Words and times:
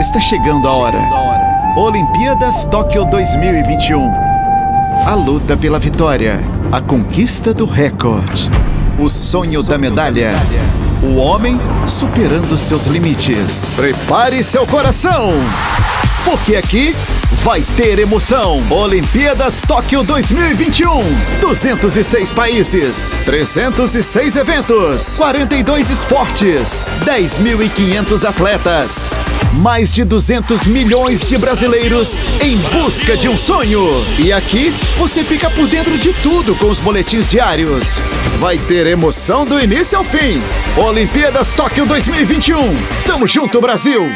Está 0.00 0.18
chegando 0.18 0.66
a 0.66 0.72
hora. 0.72 0.98
Olimpíadas 1.76 2.64
Tóquio 2.64 3.04
2021. 3.04 4.10
A 5.06 5.14
luta 5.14 5.58
pela 5.58 5.78
vitória. 5.78 6.40
A 6.72 6.80
conquista 6.80 7.52
do 7.52 7.66
recorde. 7.66 8.50
O 8.98 9.10
sonho 9.10 9.62
da 9.62 9.76
medalha. 9.76 10.32
O 11.02 11.16
homem 11.16 11.60
superando 11.86 12.56
seus 12.56 12.86
limites. 12.86 13.66
Prepare 13.76 14.42
seu 14.42 14.66
coração! 14.66 15.34
Porque 16.24 16.56
aqui 16.56 16.96
vai 17.42 17.60
ter 17.76 17.98
emoção. 17.98 18.62
Olimpíadas 18.70 19.60
Tóquio 19.62 20.02
2021. 20.02 20.88
206 21.40 22.32
países, 22.32 23.16
306 23.26 24.36
eventos, 24.36 25.18
42 25.18 25.90
esportes, 25.90 26.86
10.500 27.04 28.28
atletas. 28.28 29.10
Mais 29.54 29.92
de 29.92 30.04
200 30.04 30.66
milhões 30.66 31.26
de 31.26 31.36
brasileiros 31.36 32.14
em 32.40 32.56
busca 32.56 33.16
de 33.16 33.28
um 33.28 33.36
sonho. 33.36 34.04
E 34.18 34.32
aqui 34.32 34.72
você 34.96 35.24
fica 35.24 35.50
por 35.50 35.66
dentro 35.68 35.98
de 35.98 36.12
tudo 36.14 36.54
com 36.54 36.68
os 36.70 36.78
boletins 36.78 37.28
diários. 37.28 37.98
Vai 38.38 38.58
ter 38.58 38.86
emoção 38.86 39.44
do 39.44 39.60
início 39.60 39.98
ao 39.98 40.04
fim. 40.04 40.42
Olimpíadas 40.76 41.52
Tóquio 41.54 41.84
2021. 41.84 42.56
Tamo 43.04 43.26
junto, 43.26 43.60
Brasil! 43.60 44.08